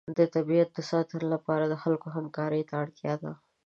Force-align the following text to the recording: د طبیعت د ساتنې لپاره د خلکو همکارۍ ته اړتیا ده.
د 0.17 0.19
طبیعت 0.35 0.69
د 0.73 0.79
ساتنې 0.89 1.25
لپاره 1.33 1.63
د 1.67 1.73
خلکو 1.83 2.07
همکارۍ 2.15 2.61
ته 2.69 2.73
اړتیا 2.83 3.13
ده. 3.23 3.31